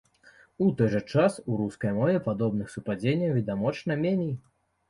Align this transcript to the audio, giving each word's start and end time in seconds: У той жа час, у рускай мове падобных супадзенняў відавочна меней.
У 0.67 0.69
той 0.79 0.89
жа 0.93 1.01
час, 1.13 1.37
у 1.51 1.59
рускай 1.59 1.93
мове 1.99 2.17
падобных 2.31 2.73
супадзенняў 2.77 3.39
відавочна 3.39 4.03
меней. 4.05 4.35